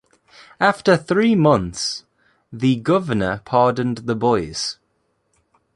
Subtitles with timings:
[0.59, 2.05] After three months,
[2.51, 4.79] the governor pardoned the boys.